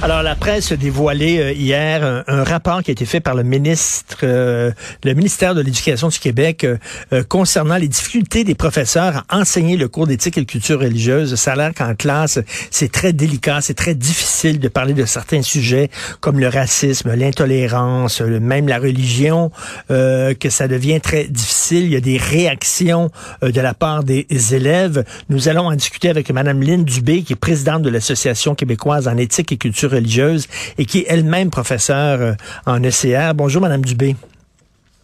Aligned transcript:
Alors, 0.00 0.22
la 0.22 0.36
presse 0.36 0.70
a 0.70 0.76
dévoilé 0.76 1.40
euh, 1.40 1.52
hier 1.52 2.22
un, 2.28 2.44
rapport 2.44 2.84
qui 2.84 2.90
a 2.90 2.92
été 2.92 3.04
fait 3.04 3.18
par 3.18 3.34
le 3.34 3.42
ministre, 3.42 4.18
euh, 4.22 4.70
le 5.02 5.14
ministère 5.14 5.56
de 5.56 5.60
l'Éducation 5.60 6.06
du 6.06 6.20
Québec 6.20 6.64
euh, 6.64 7.24
concernant 7.24 7.76
les 7.76 7.88
difficultés 7.88 8.44
des 8.44 8.54
professeurs 8.54 9.24
à 9.28 9.38
enseigner 9.38 9.76
le 9.76 9.88
cours 9.88 10.06
d'éthique 10.06 10.38
et 10.38 10.42
de 10.42 10.46
culture 10.46 10.78
religieuse. 10.78 11.34
Ça 11.34 11.54
a 11.54 11.56
l'air 11.56 11.74
qu'en 11.74 11.96
classe, 11.96 12.38
c'est 12.70 12.92
très 12.92 13.12
délicat, 13.12 13.60
c'est 13.60 13.74
très 13.74 13.96
difficile 13.96 14.60
de 14.60 14.68
parler 14.68 14.94
de 14.94 15.04
certains 15.04 15.42
sujets 15.42 15.90
comme 16.20 16.38
le 16.38 16.48
racisme, 16.48 17.12
l'intolérance, 17.14 18.20
même 18.20 18.68
la 18.68 18.78
religion, 18.78 19.50
que 19.88 20.48
ça 20.48 20.68
devient 20.68 21.00
très 21.00 21.24
difficile. 21.24 21.84
Il 21.84 21.92
y 21.92 21.96
a 21.96 22.00
des 22.00 22.18
réactions 22.18 23.10
de 23.42 23.60
la 23.60 23.74
part 23.74 24.04
des 24.04 24.26
élèves. 24.52 25.04
Nous 25.28 25.48
allons 25.48 25.66
en 25.66 25.74
discuter 25.74 26.08
avec 26.08 26.30
Mme 26.30 26.62
Lynne 26.62 26.84
Dubé, 26.84 27.22
qui 27.22 27.32
est 27.32 27.36
présidente 27.36 27.82
de 27.82 27.90
l'Association 27.90 28.54
québécoise 28.54 29.08
en 29.08 29.16
éthique 29.16 29.52
et 29.52 29.56
culture 29.56 29.87
religieuse 29.88 30.46
et 30.78 30.84
qui 30.84 31.00
est 31.00 31.06
elle-même 31.08 31.50
professeure 31.50 32.20
euh, 32.20 32.32
en 32.66 32.82
ECR. 32.82 33.34
Bonjour, 33.34 33.62
Madame 33.62 33.84
Dubé. 33.84 34.16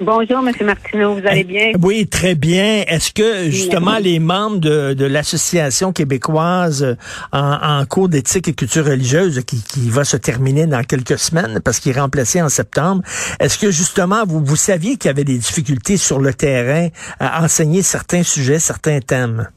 Bonjour, 0.01 0.39
M. 0.39 0.53
Martineau, 0.67 1.15
vous 1.15 1.27
allez 1.27 1.41
eh, 1.41 1.45
bien? 1.45 1.73
Oui, 1.81 2.09
très 2.09 2.35
bien. 2.35 2.83
Est-ce 2.89 3.13
que 3.13 3.49
justement 3.49 3.99
les 3.99 4.19
membres 4.19 4.59
de, 4.59 5.05
l'Association 5.05 5.93
québécoise 5.93 6.83
euh, 6.83 6.97
en, 7.33 7.87
cours 7.87 8.09
d'éthique 8.09 8.49
et 8.49 8.55
culture 8.55 8.85
religieuse, 8.85 9.41
qui, 9.47 9.89
va 9.89 10.05
se 10.05 10.17
terminer 10.17 10.67
dans 10.67 10.83
quelques 10.83 11.19
semaines 11.19 11.61
parce 11.65 11.79
qu'il 11.79 11.97
est 11.97 12.01
remplacé 12.01 12.43
en 12.43 12.49
septembre, 12.49 13.03
est-ce 13.39 13.57
que 13.57 13.71
justement 13.71 14.25
vous, 14.27 14.45
vous 14.45 14.57
saviez 14.57 14.97
qu'il 14.97 15.09
y 15.09 15.11
avait 15.11 15.25
des 15.25 15.39
difficultés 15.39 15.97
sur 15.97 16.19
le 16.19 16.35
terrain 16.35 16.89
à 17.21 17.45
enseigner 17.45 17.83
certains 17.83 18.25
sujets, 18.25 18.59
certains 18.59 18.99
thèmes? 18.99 19.49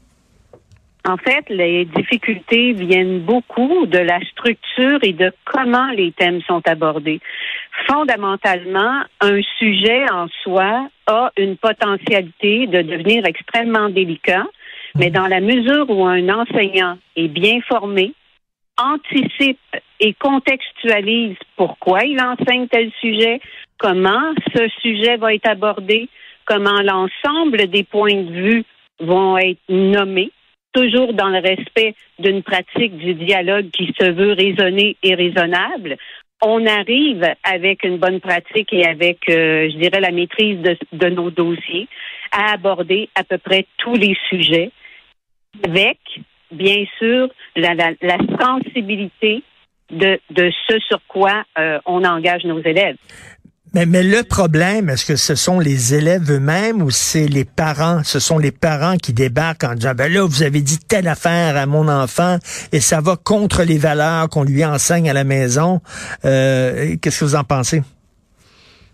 En 1.08 1.16
fait, 1.16 1.48
les 1.48 1.86
difficultés 1.86 2.74
viennent 2.74 3.20
beaucoup 3.20 3.86
de 3.86 3.96
la 3.96 4.20
structure 4.26 4.98
et 5.02 5.14
de 5.14 5.32
comment 5.46 5.90
les 5.92 6.12
thèmes 6.12 6.42
sont 6.42 6.60
abordés. 6.68 7.20
Fondamentalement, 7.86 9.04
un 9.22 9.40
sujet 9.58 10.04
en 10.12 10.26
soi 10.42 10.90
a 11.06 11.30
une 11.38 11.56
potentialité 11.56 12.66
de 12.66 12.82
devenir 12.82 13.24
extrêmement 13.24 13.88
délicat, 13.88 14.44
mais 14.96 15.08
dans 15.08 15.28
la 15.28 15.40
mesure 15.40 15.88
où 15.88 16.04
un 16.04 16.28
enseignant 16.28 16.98
est 17.16 17.28
bien 17.28 17.60
formé, 17.66 18.12
anticipe 18.76 19.58
et 20.00 20.12
contextualise 20.12 21.38
pourquoi 21.56 22.04
il 22.04 22.20
enseigne 22.20 22.68
tel 22.68 22.92
sujet, 23.00 23.40
comment 23.78 24.34
ce 24.54 24.68
sujet 24.82 25.16
va 25.16 25.32
être 25.32 25.48
abordé, 25.48 26.10
comment 26.44 26.82
l'ensemble 26.82 27.66
des 27.68 27.84
points 27.84 28.12
de 28.12 28.30
vue 28.30 28.64
vont 29.00 29.38
être 29.38 29.60
nommés, 29.70 30.32
toujours 30.72 31.12
dans 31.12 31.28
le 31.28 31.38
respect 31.38 31.94
d'une 32.18 32.42
pratique 32.42 32.96
du 32.96 33.14
dialogue 33.14 33.70
qui 33.70 33.92
se 33.98 34.10
veut 34.10 34.32
raisonné 34.32 34.96
et 35.02 35.14
raisonnable, 35.14 35.96
on 36.42 36.64
arrive 36.66 37.24
avec 37.42 37.84
une 37.84 37.98
bonne 37.98 38.20
pratique 38.20 38.72
et 38.72 38.86
avec, 38.86 39.28
euh, 39.28 39.68
je 39.70 39.76
dirais, 39.76 40.00
la 40.00 40.12
maîtrise 40.12 40.60
de, 40.92 41.08
nos 41.08 41.30
dossiers 41.30 41.88
à 42.30 42.52
aborder 42.52 43.08
à 43.14 43.24
peu 43.24 43.38
près 43.38 43.66
tous 43.78 43.94
les 43.94 44.16
sujets 44.28 44.70
avec, 45.64 45.98
bien 46.52 46.84
sûr, 46.98 47.28
la, 47.56 47.88
sensibilité 48.40 49.42
de, 49.90 50.20
ce 50.68 50.78
sur 50.80 51.00
quoi 51.08 51.44
euh, 51.58 51.80
on 51.86 52.04
engage 52.04 52.44
nos 52.44 52.60
élèves. 52.60 52.96
Mais, 53.86 54.02
le 54.02 54.22
problème, 54.24 54.88
est-ce 54.88 55.06
que 55.06 55.16
ce 55.16 55.34
sont 55.34 55.60
les 55.60 55.94
élèves 55.94 56.30
eux-mêmes 56.30 56.82
ou 56.82 56.90
c'est 56.90 57.28
les 57.28 57.44
parents? 57.44 58.02
Ce 58.02 58.18
sont 58.18 58.38
les 58.38 58.50
parents 58.50 58.96
qui 58.96 59.12
débarquent 59.12 59.64
en 59.64 59.74
disant, 59.74 59.92
ben 59.96 60.12
là, 60.12 60.24
vous 60.24 60.42
avez 60.42 60.60
dit 60.62 60.78
telle 60.78 61.06
affaire 61.06 61.56
à 61.56 61.66
mon 61.66 61.86
enfant 61.88 62.38
et 62.72 62.80
ça 62.80 63.00
va 63.00 63.16
contre 63.16 63.62
les 63.62 63.78
valeurs 63.78 64.28
qu'on 64.30 64.42
lui 64.42 64.64
enseigne 64.64 65.08
à 65.08 65.12
la 65.12 65.24
maison. 65.24 65.80
Euh, 66.24 66.96
Qu'est-ce 67.00 67.20
que 67.20 67.24
vous 67.24 67.36
en 67.36 67.44
pensez? 67.44 67.82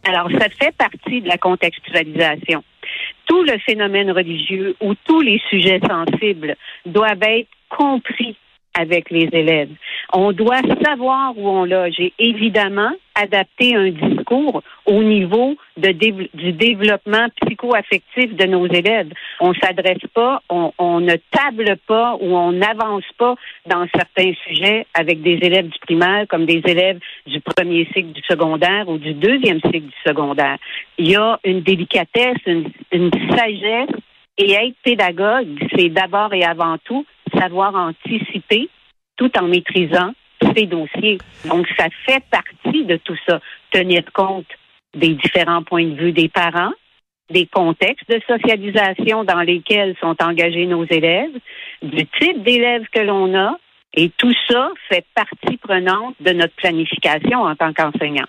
Alors, 0.07 0.29
ça 0.33 0.49
fait 0.61 0.75
partie 0.77 1.23
de 1.23 1.29
la 1.29 1.39
contextualisation. 1.39 2.63
Tout 3.27 3.43
le 3.43 3.59
phénomène 3.65 4.11
religieux 4.11 4.77
ou 4.83 4.95
tous 5.07 5.23
les 5.23 5.41
sujets 5.49 5.81
sensibles 5.89 6.57
doivent 6.85 7.23
être 7.23 7.49
compris 7.71 8.37
avec 8.79 9.11
les 9.11 9.29
élèves. 9.33 9.71
On 10.13 10.33
doit 10.33 10.61
savoir 10.85 11.37
où 11.39 11.49
on 11.49 11.65
loge 11.65 11.99
et 11.99 12.13
évidemment 12.19 12.91
adapter 13.15 13.75
un 13.77 13.91
discours 13.91 14.24
au 14.87 15.03
niveau 15.03 15.57
du 15.77 16.53
développement 16.53 17.27
psycho-affectif 17.43 18.35
de 18.37 18.47
nos 18.47 18.67
élèves. 18.67 19.13
On 19.41 19.53
s'adresse 19.55 20.07
pas, 20.15 20.43
on, 20.49 20.73
on, 20.79 21.01
ne 21.01 21.17
table 21.31 21.77
pas 21.87 22.17
ou 22.21 22.37
on 22.37 22.53
n'avance 22.53 23.05
pas 23.19 23.35
dans 23.67 23.87
certains 23.95 24.33
sujets 24.47 24.87
avec 24.95 25.23
des 25.23 25.39
élèves 25.43 25.69
du 25.69 25.79
primaire 25.81 26.27
comme 26.29 26.47
des 26.47 26.63
élèves 26.65 26.99
du 27.27 27.41
premier 27.41 27.87
cycle 27.87 28.13
du 28.13 28.23
secondaire 28.29 28.89
ou 28.89 28.99
du 28.99 29.15
deuxième 29.15 29.61
cycle 29.61 29.89
du 29.89 30.01
secondaire. 30.07 30.59
Il 30.99 31.11
y 31.11 31.17
a 31.17 31.39
une 31.45 31.61
délicatesse, 31.61 32.39
une, 32.47 32.71
une 32.93 33.11
sagesse 33.37 33.97
et 34.39 34.53
être 34.53 34.77
pédagogue, 34.83 35.59
c'est 35.77 35.89
d'abord 35.89 36.33
et 36.35 36.45
avant 36.45 36.77
tout 36.85 37.05
savoir 37.39 37.75
anticiper 37.75 38.69
tout 39.17 39.31
en 39.39 39.47
maîtrisant 39.47 40.13
dossiers. 40.63 41.19
Donc, 41.45 41.67
ça 41.77 41.87
fait 42.07 42.23
partie 42.31 42.85
de 42.85 42.97
tout 42.97 43.17
ça, 43.29 43.41
tenir 43.71 44.03
compte 44.13 44.47
des 44.95 45.15
différents 45.15 45.63
points 45.63 45.87
de 45.87 45.95
vue 45.95 46.13
des 46.13 46.29
parents, 46.29 46.73
des 47.31 47.47
contextes 47.47 48.09
de 48.09 48.21
socialisation 48.27 49.25
dans 49.25 49.41
lesquels 49.41 49.97
sont 50.01 50.17
engagés 50.23 50.67
nos 50.67 50.85
élèves, 50.85 51.37
du 51.83 52.07
type 52.07 52.43
d'élèves 52.43 52.87
que 52.93 53.01
l'on 53.01 53.35
a, 53.35 53.59
et 53.97 54.11
tout 54.17 54.33
ça 54.49 54.69
fait 54.89 55.05
partie 55.15 55.57
prenante 55.59 56.15
de 56.21 56.33
notre 56.33 56.55
planification 56.57 57.43
en 57.43 57.55
tant 57.55 57.73
qu'enseignant. 57.73 58.27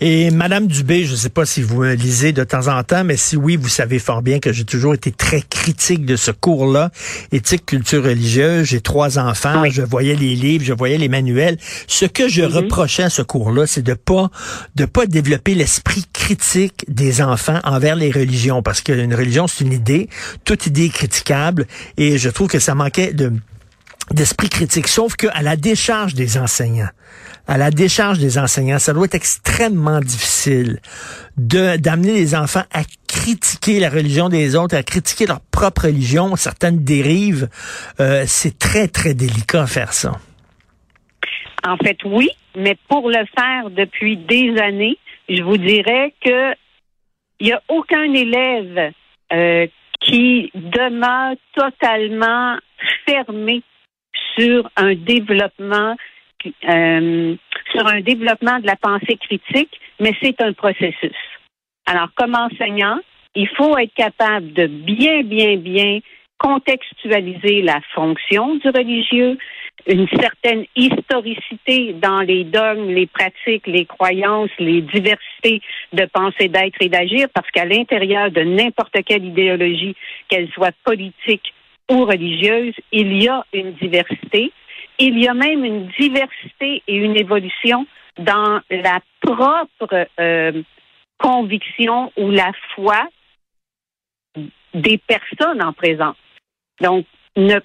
Et 0.00 0.30
Madame 0.30 0.66
Dubé, 0.66 1.04
je 1.04 1.12
ne 1.12 1.16
sais 1.16 1.30
pas 1.30 1.46
si 1.46 1.62
vous 1.62 1.82
me 1.82 1.94
lisez 1.94 2.32
de 2.32 2.44
temps 2.44 2.68
en 2.68 2.82
temps, 2.82 3.02
mais 3.04 3.16
si 3.16 3.36
oui, 3.36 3.56
vous 3.56 3.68
savez 3.68 3.98
fort 3.98 4.22
bien 4.22 4.38
que 4.38 4.52
j'ai 4.52 4.64
toujours 4.64 4.94
été 4.94 5.10
très 5.10 5.40
critique 5.40 6.04
de 6.04 6.16
ce 6.16 6.30
cours-là, 6.30 6.90
éthique, 7.32 7.66
culture 7.66 8.04
religieuse. 8.04 8.68
J'ai 8.68 8.80
trois 8.80 9.18
enfants, 9.18 9.64
je 9.70 9.82
voyais 9.82 10.14
les 10.14 10.34
livres, 10.34 10.64
je 10.64 10.72
voyais 10.72 10.98
les 10.98 11.08
manuels. 11.08 11.56
Ce 11.86 12.04
que 12.04 12.28
je 12.28 12.42
mm-hmm. 12.42 12.54
reprochais 12.54 13.02
à 13.04 13.10
ce 13.10 13.22
cours-là, 13.22 13.66
c'est 13.66 13.82
de 13.82 13.94
pas 13.94 14.30
de 14.74 14.84
pas 14.84 15.06
développer 15.06 15.54
l'esprit 15.54 16.04
critique 16.12 16.84
des 16.88 17.22
enfants 17.22 17.60
envers 17.64 17.96
les 17.96 18.10
religions, 18.10 18.62
parce 18.62 18.80
qu'une 18.82 19.14
religion 19.14 19.46
c'est 19.46 19.64
une 19.64 19.72
idée, 19.72 20.08
toute 20.44 20.66
idée 20.66 20.86
est 20.86 20.94
critiquable, 20.94 21.66
et 21.96 22.18
je 22.18 22.28
trouve 22.28 22.48
que 22.48 22.58
ça 22.58 22.74
manquait 22.74 23.12
de 23.12 23.32
d'esprit 24.10 24.48
critique. 24.48 24.88
Sauf 24.88 25.16
qu'à 25.16 25.42
la 25.42 25.56
décharge 25.56 26.14
des 26.14 26.38
enseignants, 26.38 26.88
à 27.46 27.58
la 27.58 27.70
décharge 27.70 28.18
des 28.18 28.38
enseignants, 28.38 28.78
ça 28.78 28.92
doit 28.92 29.06
être 29.06 29.14
extrêmement 29.14 30.00
difficile 30.00 30.80
de 31.36 31.76
d'amener 31.76 32.12
les 32.12 32.34
enfants 32.34 32.64
à 32.72 32.82
critiquer 33.08 33.80
la 33.80 33.88
religion 33.88 34.28
des 34.28 34.56
autres, 34.56 34.76
à 34.76 34.82
critiquer 34.82 35.26
leur 35.26 35.40
propre 35.40 35.84
religion, 35.84 36.36
certaines 36.36 36.82
dérives. 36.82 37.48
Euh, 38.00 38.24
c'est 38.26 38.58
très, 38.58 38.88
très 38.88 39.14
délicat 39.14 39.62
à 39.62 39.66
faire 39.66 39.92
ça. 39.92 40.12
En 41.66 41.76
fait, 41.76 41.98
oui, 42.04 42.30
mais 42.56 42.76
pour 42.88 43.08
le 43.08 43.24
faire 43.36 43.70
depuis 43.70 44.16
des 44.16 44.56
années, 44.60 44.98
je 45.28 45.42
vous 45.42 45.56
dirais 45.56 46.14
que 46.24 46.54
il 47.38 47.46
n'y 47.46 47.52
a 47.52 47.62
aucun 47.68 48.12
élève 48.14 48.92
euh, 49.32 49.66
qui 50.00 50.50
demeure 50.54 51.36
totalement 51.54 52.56
fermé 53.04 53.62
sur 54.36 54.68
un 54.76 54.94
développement 54.94 55.96
euh, 56.68 57.34
sur 57.72 57.86
un 57.86 58.00
développement 58.00 58.58
de 58.60 58.66
la 58.66 58.76
pensée 58.76 59.16
critique, 59.16 59.80
mais 59.98 60.12
c'est 60.22 60.40
un 60.40 60.52
processus. 60.52 61.16
Alors, 61.86 62.08
comme 62.14 62.34
enseignant, 62.34 62.98
il 63.34 63.48
faut 63.48 63.76
être 63.76 63.94
capable 63.94 64.52
de 64.52 64.66
bien, 64.66 65.22
bien, 65.22 65.56
bien 65.56 66.00
contextualiser 66.38 67.62
la 67.62 67.80
fonction 67.94 68.56
du 68.56 68.68
religieux, 68.68 69.38
une 69.86 70.08
certaine 70.20 70.64
historicité 70.74 71.94
dans 71.94 72.20
les 72.20 72.44
dogmes, 72.44 72.88
les 72.88 73.06
pratiques, 73.06 73.66
les 73.66 73.86
croyances, 73.86 74.50
les 74.58 74.82
diversités 74.82 75.60
de 75.92 76.04
pensée, 76.12 76.48
d'être 76.48 76.80
et 76.80 76.88
d'agir, 76.88 77.28
parce 77.34 77.50
qu'à 77.50 77.64
l'intérieur 77.64 78.30
de 78.30 78.42
n'importe 78.42 78.96
quelle 79.04 79.24
idéologie, 79.24 79.96
qu'elle 80.28 80.50
soit 80.50 80.74
politique 80.84 81.52
ou 81.90 82.04
religieuse, 82.04 82.74
il 82.92 83.22
y 83.22 83.28
a 83.28 83.44
une 83.52 83.72
diversité. 83.74 84.52
Il 84.98 85.18
y 85.18 85.28
a 85.28 85.34
même 85.34 85.64
une 85.64 85.88
diversité 85.98 86.82
et 86.86 86.94
une 86.94 87.16
évolution 87.16 87.86
dans 88.18 88.60
la 88.70 89.00
propre 89.20 90.08
euh, 90.18 90.62
conviction 91.18 92.12
ou 92.16 92.30
la 92.30 92.52
foi 92.74 93.06
des 94.74 94.98
personnes 94.98 95.62
en 95.62 95.72
présence. 95.72 96.16
Donc, 96.80 97.06
ne 97.36 97.58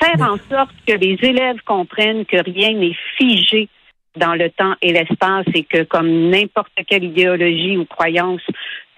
faire 0.00 0.20
en 0.20 0.36
sorte 0.36 0.74
que 0.86 0.92
les 0.92 1.18
élèves 1.22 1.60
comprennent 1.64 2.26
que 2.26 2.42
rien 2.42 2.72
n'est 2.72 2.96
figé 3.16 3.68
dans 4.16 4.34
le 4.34 4.50
temps 4.50 4.74
et 4.80 4.92
l'espace 4.92 5.46
et 5.54 5.64
que 5.64 5.82
comme 5.82 6.30
n'importe 6.30 6.72
quelle 6.86 7.04
idéologie 7.04 7.76
ou 7.76 7.84
croyance, 7.84 8.42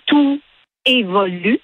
tout 0.07 0.41
évolue. 0.85 1.61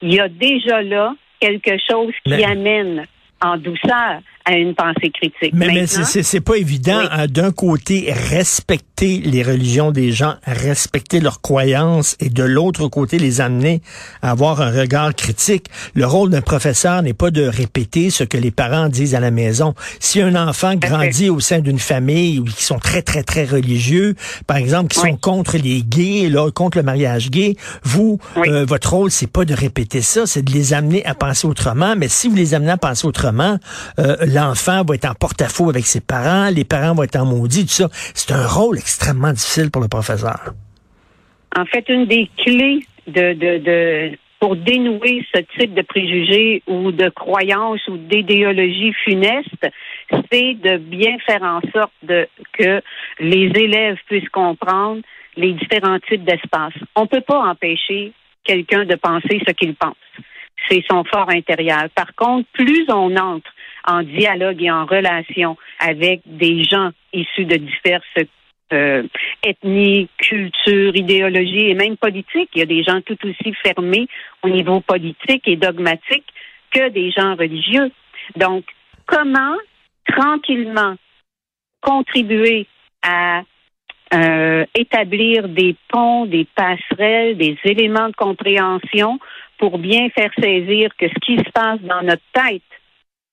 Il 0.00 0.14
y 0.14 0.20
a 0.20 0.28
déjà 0.28 0.82
là 0.82 1.14
quelque 1.42 1.76
chose 1.90 2.14
qui 2.24 2.44
amène 2.44 3.04
en 3.40 3.56
douceur 3.56 4.20
à 4.44 4.56
une 4.56 4.74
pensée 4.74 5.10
critique. 5.10 5.52
Mais, 5.54 5.68
mais 5.68 5.86
c'est 5.86 6.40
pas 6.40 6.56
évident 6.56 7.00
hein, 7.10 7.26
d'un 7.26 7.52
côté 7.52 8.12
respecter 8.12 9.18
les 9.24 9.42
religions 9.42 9.90
des 9.90 10.12
gens, 10.12 10.34
respecter 10.44 11.20
leurs 11.20 11.40
croyances 11.40 12.16
et 12.20 12.28
de 12.28 12.44
l'autre 12.44 12.88
côté 12.88 13.18
les 13.18 13.40
amener 13.40 13.82
à 14.22 14.30
avoir 14.30 14.60
un 14.60 14.70
regard 14.70 15.14
critique. 15.14 15.66
Le 15.94 16.06
rôle 16.06 16.30
d'un 16.30 16.40
professeur 16.40 17.02
n'est 17.02 17.14
pas 17.14 17.30
de 17.30 17.42
répéter 17.42 18.10
ce 18.10 18.24
que 18.24 18.36
les 18.36 18.50
parents 18.50 18.88
disent 18.88 19.14
à 19.14 19.20
la 19.20 19.30
maison. 19.30 19.74
Si 19.98 20.20
un 20.20 20.36
enfant 20.36 20.74
grandit 20.76 21.30
au 21.30 21.40
sein 21.40 21.60
d'une 21.60 21.78
famille 21.78 22.38
où 22.38 22.46
ils 22.46 22.52
sont 22.52 22.78
très 22.78 23.02
très 23.02 23.22
très 23.22 23.44
religieux, 23.44 24.14
par 24.46 24.56
exemple 24.56 24.88
qui 24.88 25.00
sont 25.00 25.16
contre 25.16 25.56
les 25.56 25.82
gays, 25.82 26.28
là, 26.28 26.50
contre 26.50 26.78
le 26.78 26.84
mariage 26.84 27.30
gay, 27.30 27.56
vous 27.82 28.18
euh, 28.36 28.64
votre 28.64 28.92
rôle 28.92 29.10
c'est 29.10 29.30
pas 29.30 29.44
de 29.44 29.54
répéter 29.54 30.00
ça, 30.00 30.26
c'est 30.26 30.42
de 30.42 30.52
les 30.52 30.74
amener 30.74 31.04
à 31.04 31.14
penser 31.14 31.46
autrement, 31.46 31.94
mais 31.96 32.08
si 32.08 32.28
vous 32.28 32.36
les 32.36 32.54
amenez 32.54 32.72
à 32.72 32.76
penser 32.76 33.06
autrement, 33.06 33.58
euh, 33.98 34.16
l'enfant 34.34 34.84
va 34.84 34.94
être 34.94 35.06
en 35.06 35.14
porte-à-faux 35.14 35.70
avec 35.70 35.84
ses 35.84 36.00
parents, 36.00 36.50
les 36.50 36.64
parents 36.64 36.94
vont 36.94 37.02
être 37.02 37.16
en 37.16 37.26
maudit, 37.26 37.66
tout 37.66 37.72
ça. 37.72 37.88
C'est 38.14 38.32
un 38.32 38.46
rôle 38.46 38.78
extrêmement 38.78 39.32
difficile 39.32 39.70
pour 39.70 39.82
le 39.82 39.88
professeur. 39.88 40.54
En 41.56 41.66
fait, 41.66 41.88
une 41.88 42.06
des 42.06 42.30
clés 42.38 42.86
de, 43.06 44.16
pour 44.40 44.56
dénouer 44.56 45.24
ce 45.34 45.40
type 45.58 45.74
de 45.74 45.82
préjugés 45.82 46.62
ou 46.66 46.92
de 46.92 47.08
croyances 47.10 47.86
ou 47.88 47.96
d'idéologies 47.96 48.94
funestes, 49.04 49.68
c'est 50.30 50.54
de 50.54 50.78
bien 50.78 51.16
faire 51.26 51.42
en 51.42 51.60
sorte 51.72 51.92
que 52.52 52.82
les 53.20 53.52
élèves 53.54 53.98
puissent 54.08 54.28
comprendre 54.30 55.02
les 55.36 55.52
différents 55.52 55.98
types 56.00 56.24
d'espace. 56.24 56.74
On 56.96 57.02
ne 57.02 57.06
peut 57.06 57.20
pas 57.20 57.38
empêcher 57.38 58.12
quelqu'un 58.44 58.84
de 58.84 58.94
penser 58.96 59.40
ce 59.46 59.52
qu'il 59.52 59.74
pense. 59.74 59.94
C'est 60.68 60.84
son 60.90 61.04
fort 61.04 61.28
intérieur. 61.30 61.88
Par 61.94 62.14
contre, 62.14 62.48
plus 62.52 62.84
on 62.88 63.16
entre 63.16 63.50
en 63.86 64.02
dialogue 64.02 64.62
et 64.62 64.70
en 64.70 64.86
relation 64.86 65.56
avec 65.78 66.20
des 66.26 66.64
gens 66.64 66.90
issus 67.12 67.44
de 67.44 67.56
diverses 67.56 68.28
euh, 68.72 69.02
ethnies, 69.42 70.08
cultures, 70.16 70.96
idéologies 70.96 71.70
et 71.70 71.74
même 71.74 71.96
politiques. 71.96 72.50
Il 72.54 72.60
y 72.60 72.62
a 72.62 72.66
des 72.66 72.82
gens 72.82 73.00
tout 73.02 73.18
aussi 73.26 73.54
fermés 73.62 74.08
au 74.42 74.48
niveau 74.48 74.80
politique 74.80 75.46
et 75.46 75.56
dogmatique 75.56 76.26
que 76.70 76.88
des 76.88 77.10
gens 77.10 77.34
religieux. 77.34 77.90
Donc, 78.36 78.64
comment 79.06 79.56
tranquillement 80.06 80.96
contribuer 81.80 82.66
à 83.02 83.42
euh, 84.14 84.64
établir 84.74 85.48
des 85.48 85.74
ponts, 85.88 86.26
des 86.26 86.46
passerelles, 86.54 87.36
des 87.36 87.58
éléments 87.64 88.08
de 88.08 88.14
compréhension 88.14 89.18
pour 89.58 89.78
bien 89.78 90.08
faire 90.10 90.30
saisir 90.40 90.90
que 90.98 91.08
ce 91.08 91.14
qui 91.24 91.36
se 91.38 91.50
passe 91.52 91.80
dans 91.80 92.02
notre 92.02 92.22
tête 92.32 92.62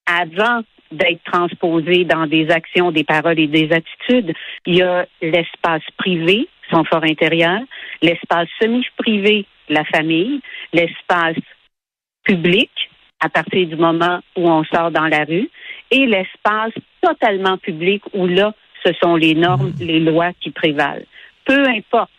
avant 0.10 0.62
d'être 0.92 1.24
transposé 1.24 2.04
dans 2.04 2.26
des 2.26 2.50
actions, 2.50 2.92
des 2.92 3.04
paroles 3.04 3.40
et 3.40 3.48
des 3.48 3.72
attitudes, 3.72 4.34
il 4.66 4.78
y 4.78 4.82
a 4.82 5.06
l'espace 5.22 5.84
privé, 5.98 6.48
son 6.72 6.84
fort 6.84 7.04
intérieur, 7.04 7.60
l'espace 8.02 8.48
semi-privé, 8.60 9.46
la 9.70 9.84
famille, 9.86 10.42
l'espace 10.74 11.38
public, 12.24 12.72
à 13.20 13.30
partir 13.30 13.68
du 13.68 13.76
moment 13.76 14.20
où 14.36 14.50
on 14.50 14.64
sort 14.64 14.92
dans 14.92 15.08
la 15.08 15.26
rue, 15.26 15.50
et 15.92 16.06
l'espace 16.06 16.74
totalement 17.02 17.58
public 17.58 18.02
où 18.14 18.26
là, 18.26 18.54
ce 18.84 18.94
sont 19.02 19.16
les 19.16 19.36
normes, 19.36 19.74
mmh. 19.80 19.84
les 19.84 20.00
lois 20.00 20.32
qui 20.42 20.52
prévalent. 20.52 21.06
Peu 21.46 21.68
importe 21.68 22.12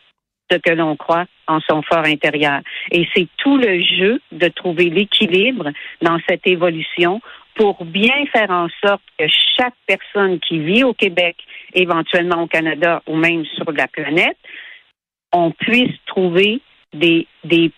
ce 0.50 0.58
que 0.58 0.70
l'on 0.70 0.96
croit 0.96 1.26
en 1.46 1.60
son 1.60 1.82
fort 1.82 2.04
intérieur. 2.04 2.60
Et 2.90 3.08
c'est 3.14 3.28
tout 3.36 3.56
le 3.56 3.80
jeu 3.80 4.20
de 4.32 4.48
trouver 4.48 4.90
l'équilibre 4.90 5.70
dans 6.02 6.18
cette 6.28 6.46
évolution 6.46 7.20
pour 7.54 7.84
bien 7.84 8.26
faire 8.32 8.50
en 8.50 8.68
sorte 8.84 9.02
que 9.18 9.26
chaque 9.56 9.74
personne 9.86 10.38
qui 10.40 10.58
vit 10.58 10.84
au 10.84 10.94
Québec, 10.94 11.36
éventuellement 11.74 12.42
au 12.42 12.46
Canada 12.46 13.02
ou 13.06 13.16
même 13.16 13.44
sur 13.56 13.70
la 13.72 13.88
planète, 13.88 14.38
on 15.32 15.50
puisse 15.50 15.94
trouver 16.06 16.60
des, 16.92 17.26
des, 17.44 17.70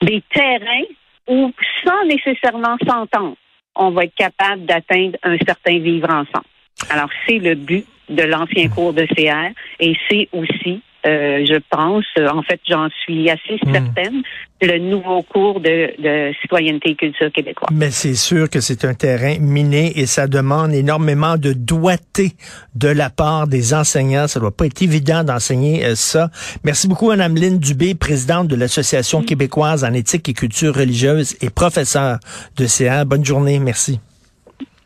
des 0.00 0.22
terrains 0.32 0.86
où, 1.28 1.52
sans 1.84 2.04
nécessairement 2.06 2.76
s'entendre, 2.86 3.36
on 3.76 3.90
va 3.90 4.04
être 4.04 4.14
capable 4.14 4.64
d'atteindre 4.64 5.18
un 5.22 5.36
certain 5.38 5.78
vivre 5.78 6.10
ensemble. 6.10 6.46
Alors, 6.90 7.10
c'est 7.26 7.38
le 7.38 7.54
but 7.54 7.86
de 8.08 8.22
l'ancien 8.22 8.68
cours 8.68 8.92
de 8.92 9.04
CR 9.06 9.52
et 9.80 9.96
c'est 10.08 10.28
aussi 10.32 10.80
euh, 11.06 11.44
je 11.46 11.58
pense, 11.70 12.04
en 12.18 12.42
fait, 12.42 12.60
j'en 12.68 12.88
suis 13.02 13.30
assez 13.30 13.58
hmm. 13.64 13.72
certaine, 13.72 14.22
le 14.60 14.78
nouveau 14.78 15.22
cours 15.22 15.60
de, 15.60 16.32
citoyenneté 16.42 16.90
et 16.90 16.94
culture 16.96 17.30
québécoise. 17.32 17.70
Mais 17.72 17.90
c'est 17.90 18.16
sûr 18.16 18.50
que 18.50 18.60
c'est 18.60 18.84
un 18.84 18.94
terrain 18.94 19.38
miné 19.38 19.92
et 19.96 20.06
ça 20.06 20.26
demande 20.26 20.72
énormément 20.72 21.36
de 21.36 21.52
doigté 21.52 22.32
de 22.74 22.88
la 22.88 23.10
part 23.10 23.46
des 23.46 23.74
enseignants. 23.74 24.26
Ça 24.26 24.40
doit 24.40 24.56
pas 24.56 24.66
être 24.66 24.82
évident 24.82 25.22
d'enseigner 25.22 25.84
euh, 25.84 25.94
ça. 25.94 26.30
Merci 26.64 26.88
beaucoup, 26.88 27.08
Mme 27.08 27.36
Lynne 27.36 27.58
Dubé, 27.58 27.94
présidente 27.94 28.48
de 28.48 28.56
l'Association 28.56 29.22
québécoise 29.22 29.84
en 29.84 29.92
éthique 29.92 30.28
et 30.28 30.34
culture 30.34 30.74
religieuse 30.74 31.36
et 31.40 31.50
professeure 31.50 32.18
de 32.56 32.66
CA. 32.66 33.04
Bonne 33.04 33.24
journée. 33.24 33.60
Merci. 33.60 34.00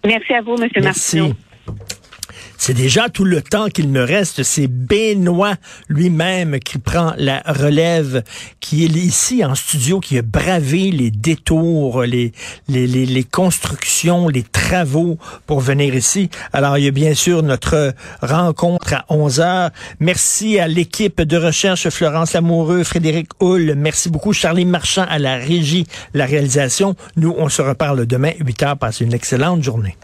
Merci 0.05 0.35
à 0.35 0.43
vous, 0.43 0.57
M. 0.61 0.69
Merci. 0.83 1.33
C'est 2.65 2.75
déjà 2.75 3.09
tout 3.09 3.25
le 3.25 3.43
temps 3.43 3.67
qu'il 3.67 3.89
me 3.89 4.05
reste. 4.05 4.45
C'est 4.45 4.69
Benoît 4.69 5.57
lui-même 5.89 6.61
qui 6.61 6.79
prend 6.79 7.13
la 7.19 7.43
relève, 7.45 8.23
qui 8.61 8.85
est 8.85 8.89
ici 8.89 9.45
en 9.45 9.57
studio, 9.57 9.99
qui 9.99 10.17
a 10.17 10.23
bravé 10.23 10.93
les 10.93 11.11
détours, 11.11 12.03
les, 12.03 12.31
les, 12.69 12.87
les, 12.87 13.05
les 13.05 13.25
constructions, 13.25 14.29
les 14.29 14.45
travaux 14.45 15.19
pour 15.45 15.59
venir 15.59 15.97
ici. 15.97 16.31
Alors, 16.53 16.79
il 16.79 16.85
y 16.85 16.87
a 16.87 16.93
bien 16.93 17.15
sûr 17.15 17.43
notre 17.43 17.95
rencontre 18.21 18.95
à 18.95 19.07
11 19.09 19.41
heures. 19.41 19.71
Merci 19.99 20.61
à 20.61 20.69
l'équipe 20.69 21.21
de 21.21 21.37
recherche, 21.37 21.89
Florence 21.89 22.37
Amoureux, 22.37 22.85
Frédéric 22.85 23.31
Hull. 23.41 23.75
Merci 23.77 24.09
beaucoup, 24.09 24.33
Charlie 24.33 24.67
Marchand 24.67 25.07
à 25.09 25.19
la 25.19 25.35
régie, 25.35 25.89
la 26.15 26.27
réalisation. 26.27 26.95
Nous, 27.17 27.35
on 27.37 27.49
se 27.49 27.61
reparle 27.61 28.07
demain, 28.07 28.31
8 28.39 28.63
heures. 28.63 28.79
Passez 28.79 29.05
une 29.05 29.15
excellente 29.15 29.65
journée. 29.65 29.97